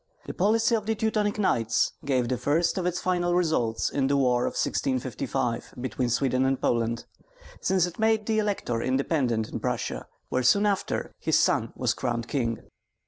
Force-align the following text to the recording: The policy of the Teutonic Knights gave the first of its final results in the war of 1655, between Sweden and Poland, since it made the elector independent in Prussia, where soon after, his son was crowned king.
The 0.25 0.33
policy 0.33 0.73
of 0.73 0.87
the 0.87 0.95
Teutonic 0.95 1.37
Knights 1.37 1.91
gave 2.03 2.27
the 2.27 2.37
first 2.39 2.79
of 2.79 2.87
its 2.87 2.99
final 2.99 3.35
results 3.35 3.87
in 3.91 4.07
the 4.07 4.17
war 4.17 4.45
of 4.45 4.53
1655, 4.53 5.75
between 5.79 6.09
Sweden 6.09 6.43
and 6.43 6.59
Poland, 6.59 7.05
since 7.61 7.85
it 7.85 7.99
made 7.99 8.25
the 8.25 8.39
elector 8.39 8.81
independent 8.81 9.49
in 9.49 9.59
Prussia, 9.59 10.07
where 10.29 10.41
soon 10.41 10.65
after, 10.65 11.11
his 11.19 11.37
son 11.37 11.71
was 11.75 11.93
crowned 11.93 12.27
king. 12.27 12.63